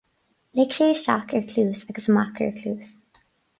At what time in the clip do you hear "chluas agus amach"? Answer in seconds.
1.53-2.41